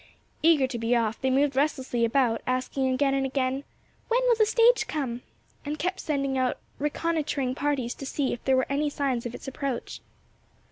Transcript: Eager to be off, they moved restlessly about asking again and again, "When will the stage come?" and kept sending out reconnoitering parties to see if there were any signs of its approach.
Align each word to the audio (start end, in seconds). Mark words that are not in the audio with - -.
Eager 0.41 0.65
to 0.65 0.79
be 0.79 0.95
off, 0.95 1.21
they 1.21 1.29
moved 1.29 1.55
restlessly 1.55 2.03
about 2.03 2.41
asking 2.47 2.87
again 2.91 3.13
and 3.13 3.23
again, 3.23 3.63
"When 4.07 4.19
will 4.23 4.35
the 4.35 4.47
stage 4.47 4.87
come?" 4.87 5.21
and 5.63 5.77
kept 5.77 5.99
sending 5.99 6.39
out 6.39 6.57
reconnoitering 6.79 7.53
parties 7.53 7.93
to 7.93 8.07
see 8.07 8.33
if 8.33 8.43
there 8.43 8.57
were 8.57 8.65
any 8.67 8.89
signs 8.89 9.27
of 9.27 9.35
its 9.35 9.47
approach. 9.47 10.01